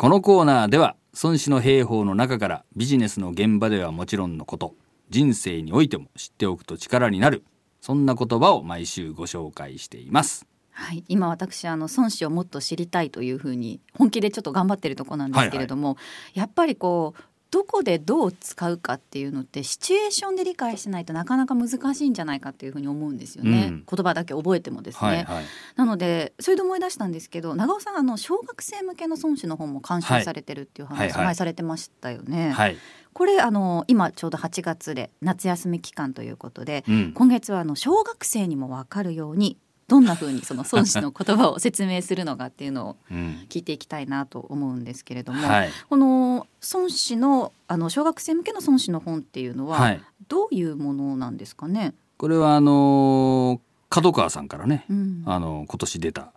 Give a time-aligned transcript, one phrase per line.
[0.00, 0.94] このコーナーでは
[1.24, 4.76] 孫子の兵法の中からビジネスの現場ではもちろんのこと
[5.10, 7.42] 人生においても知っておくと力になる
[7.80, 10.46] そんな言葉を毎週ご紹介しています。
[10.70, 15.96] はい、今私あの孫子をもっと知りたいというふうに本気でちょっと頑張ってるところなんですけれども、
[16.32, 23.84] やっぱりこうどこでどう使うかっていうのってシチュエーションで理解しないとなかなか難しいんじゃないかっていうふうに思うんですよね、うん。
[23.90, 25.44] 言葉だけ覚えてもですね、はいはい。
[25.76, 32.76] なのでそれで思い出したんですけど長尾さんあの小学生向けの孫子の本も監修されてるっていう話、はい前されてましたよね、はい、
[33.12, 51.94] これあの今ちょうど8月で夏休み期間ということで、うん、今月はあの小学生にも分かるようにどんな風にその孫子の言葉を説明するのかっていうのをうん聞いていきたいなと思うんですけれども、はいこの孫子のあの小学生向けの孫子の本っていうのは、はいどういうものなんですかね？
[52.18, 53.60] これはあのー
[53.90, 56.34] 角川さんからね、うん、あの今年出た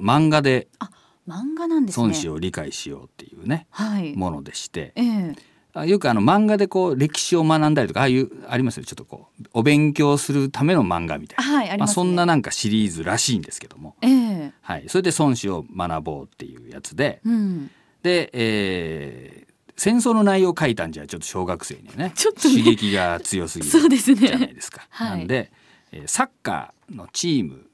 [0.00, 0.68] 漫画で
[1.28, 2.06] 漫画なんですね。
[2.06, 4.16] 孫子を理解しようっていうねはい。
[4.16, 5.34] ものでしてええあ
[5.86, 11.94] よくあの漫画でこう歴史を学んだりとかああいうありますよちょっとこうお勉強するための漫画みたいな、はいあります、ね。
[12.00, 14.52] まあ、そんななんかシリーズらしいんですけども、ええ。
[14.60, 17.20] はい、それで孫子を学ぼうっていうやつで。
[17.24, 17.70] うん。
[18.02, 19.48] で、えー
[19.80, 22.10] 戦争の内容を書いたんじゃちょっと小学生にはね。
[22.16, 22.56] ちょっとね。
[22.56, 24.26] 刺激が強すぎるそうですね。
[24.26, 24.88] じゃないですか。
[24.90, 25.18] はい。
[25.18, 25.52] なんで、
[25.92, 27.64] えーサッカーのチーム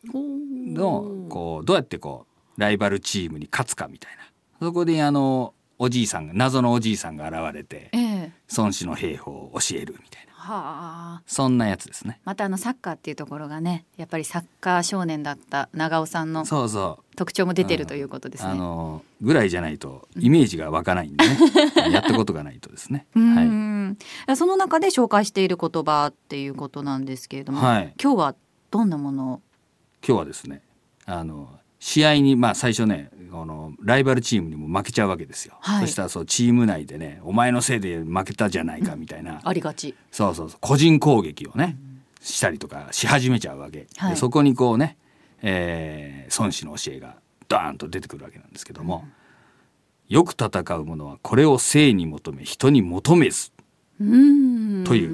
[0.74, 2.26] のこうどうやってこ
[2.58, 4.24] うライバルチームに勝つかみたいな。
[4.60, 8.32] そこであのおじいさんが謎のおじいさんが現れてええ。
[8.56, 10.32] 孫子の兵法を教えるみたいな。
[10.34, 11.22] はあ。
[11.26, 12.20] そんなやつですね。
[12.24, 17.16] またあのサッカーっていうところがね、やっぱりサッカー少年だった長尾さんのそうそう。
[17.16, 18.50] 特徴も出てるということですね。
[18.50, 21.38] あのぐらいじゃないとイメージが湧かないんでね。
[21.90, 23.06] やったことがないとですね。
[23.16, 23.46] うはい。
[23.46, 23.96] ん、
[24.36, 27.94] その中で紹介している言葉っていうことなんですけれども、はい。
[28.00, 28.34] 今日は
[28.70, 29.40] どんなものを？
[30.06, 30.60] 今日はですね
[31.06, 31.48] あの
[31.84, 35.80] 試合にまあ最初ねこのライバルチームにも負けちゃうわけですよ、はい。
[35.82, 39.94] そしたらそうチーム内でねお前のせいで負けたじゃないかみたいな、ありがち。
[40.10, 40.58] そうそうそう。
[40.62, 41.76] 個人攻撃をね、
[42.22, 44.10] したりとかし始めちゃうわけ、はい。
[44.12, 44.96] でそこにこうね、
[45.42, 47.16] えー孫子の教えが
[47.50, 49.06] ドーンと出てくるわけなんですけども、
[50.08, 53.52] よく戦う者はこれを性に求め人に求めず
[54.00, 54.84] うん。
[54.84, 55.04] とい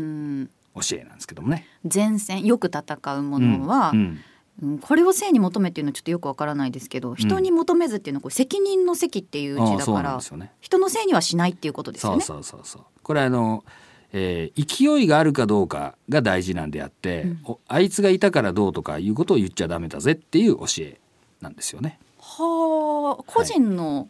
[0.44, 1.66] う教えなんですけどもね。
[1.92, 4.20] 前線よく戦うものは、うん
[4.62, 10.52] うんうんこれを性に求めっていうのはちょっとよくわからないですけど、人に求めずっていうのはこれ責任の責っていう字だからなんね。
[10.60, 12.22] 人のせいにはしないっていうことですよね。
[12.22, 13.64] そうそうそうこれあの、
[14.12, 21.00] えー勢いがあるかどうかが大事なんであって、うんおあいつがいたからどうとかいうことを言っちゃダメだぜっていう教え
[21.40, 21.98] なんですよね。
[22.18, 24.08] はあ、個人の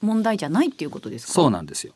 [0.00, 1.32] 問題じゃないっていうことですか？
[1.32, 1.94] そうなんですよ。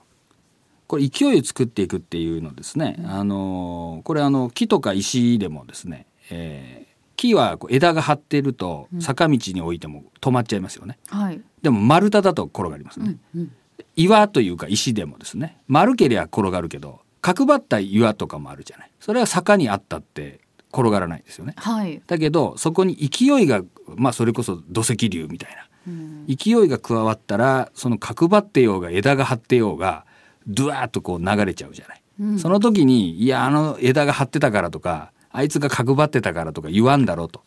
[0.88, 2.96] これ勢いを作っていくっていうのですね。
[3.06, 6.85] あのーこれあの木とか石でもですね、えー
[7.16, 10.98] 木はこう枝が張っていると坂道に置いても止まっちゃいますよね。
[11.08, 11.40] はい。
[11.62, 13.16] でも丸太だと転がりますね。
[13.34, 13.52] うんうん。
[13.96, 20.40] 岩というか石でもですね丸けりゃ転がるけど角張った岩とかもあるじゃないそれは坂にあったって
[20.72, 22.02] 転がらないですよねはい。
[22.06, 23.62] だけどそこに勢いが
[23.96, 30.04] まあそれこそ土石流みたいなうん勢いが加わったらその角張ってようが枝が張ってようが
[30.46, 37.42] ドゥワーッとこう流れちゃうじゃない、うんその時にいやあの枝が張ってたからとかあいつが角張ってたからとか言わんだろうと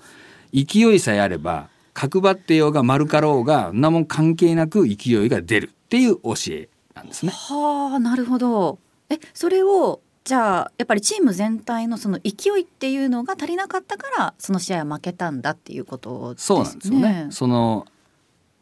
[0.54, 7.32] 勢いさえあれば角張ってようが丸かろうがんなもん関係なく勢いが出るっていう教えなんですね。
[7.34, 8.78] はあなるほど
[9.10, 16.58] えそれをじゃあやっぱりチーム全体のその勢いっていうのが足りなかったからその試合は負けたんだっていうことですね。
[16.58, 17.28] そうなんですよね。
[17.32, 17.88] その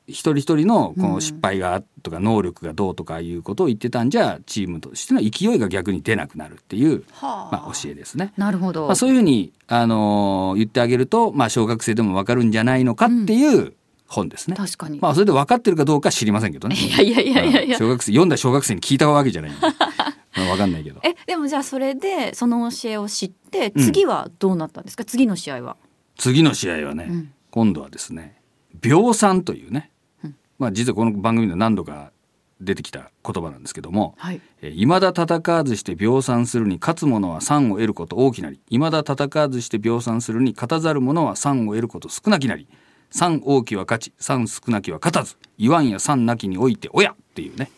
[0.07, 8.31] 一人一人のこの失敗がとか能力がどうとかいうことを言ってたんじゃチームとしての勢いが逆に出なくなるっていう、はあ、まあ、教えですね。
[8.37, 8.85] なるほど。
[8.85, 13.73] まあ、そういうふうに、あのー言ってあげると、まあ、小学生でもわかるんじゃないのかっていう
[14.07, 14.55] 本ですね。
[14.55, 14.99] 確かに。
[14.99, 16.75] まあ、それで分かってるかどうか知りませんけどね。
[16.77, 21.01] いやいやいやいやいやうん小学生読んだ小学生に聞いたわけじゃない まあわかんないけど。
[21.03, 25.75] えでもじゃあそれでその教えを知ってうん次はどうなったんですか、次の試合は。
[26.17, 28.39] 次の試合はね、うん今度はですね
[28.81, 29.96] 秒算というね、うん
[30.59, 32.11] まあ実はこの番組で何度か
[32.59, 34.41] 出てきた言葉なんですけどもはい。
[34.61, 42.67] 「えー未だ戦わずして秒算するに勝つ者は三を得ること大きなり未だ戦わずして秒算するに勝たざる者は三を得ること少なきなり
[43.11, 47.69] 三大きは勝ち三少なきは勝たず言わんや三なきにおいて親」っていうね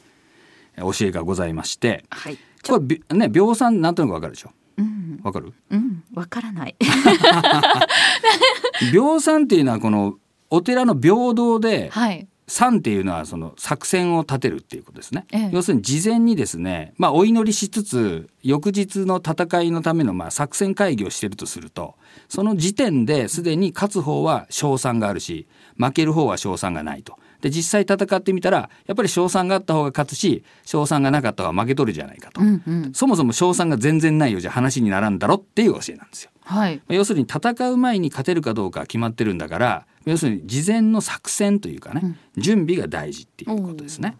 [0.78, 2.38] えー教えがございましてはい。
[2.66, 4.52] これびね秒算なんとなくわかるでしょ？
[4.78, 5.52] うんわかる？
[5.72, 6.76] うんわからない。
[8.94, 10.16] 秒算っていうのはこの
[10.50, 12.29] お寺の平等ではい。
[12.50, 15.26] 算っていうのはその作戦を立てるっていうことですね。
[15.32, 21.96] ええ要するに事前にですね、まあお祈りしつつ翌日の戦いのためのまあ作戦会議をしてるとすると、
[22.28, 25.48] その時点ですでに勝つ方は勝算があるし、
[25.78, 27.18] 負ける方は勝算がないと。
[27.42, 36.32] で実際戦ってみたらやっぱり賞賛があった方が勝つし賞賛がなかった方が負け取るじゃないかと、うんうんそもそも賞賛が全然ないようじゃ話にならんだろっていう教えなんですよ。
[36.42, 44.18] はい要するに戦う前に勝てるかどうかは決まってるんだから要するに事前の作戦というかね、準備が大事っていうことですね。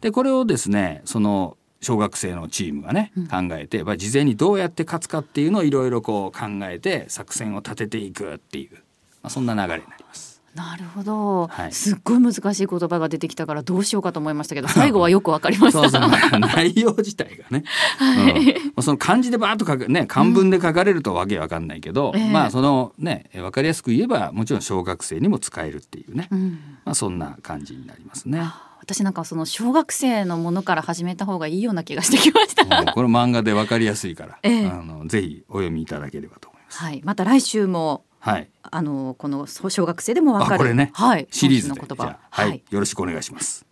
[0.00, 8.78] でこれをですねその小学生のチームがね考えて、まあ事前にどうやって勝つかっていうのをいろいろこう考えて作戦を立てていくっていう、ま
[9.24, 10.35] あ、そんな流れになります。
[10.56, 11.72] なるほど、はい。
[11.72, 15.80] すっごい難しい言葉が出てきたからどうしようかと思いましたけど最後はよくわかりました。
[15.80, 16.10] そうそう。
[16.40, 17.64] 内容自体がね、
[18.00, 18.44] うん。
[18.46, 22.30] まあその漢字でバーッと書くね漢文で書かれるとわけわかんないけど、ええ。
[22.30, 26.58] まあそのねわかりやすく言えばもちろん小学生にも使えるっていうね、うん。
[26.86, 28.50] まあそんな感じになりますね。
[28.80, 32.62] 私なんかその小学生のものから始めた方がいいような気がしてきました。
[32.62, 34.66] うんこれ漫画でわかりやすいから、ええ。
[34.68, 36.78] あのぜひお読みいただければと思います。
[36.78, 40.74] はい、また来週もはい、あのこの小学生でもわかる。
[40.74, 42.18] ね、はい、シリーズの言葉。
[42.28, 43.64] はい、よろしくお願いします。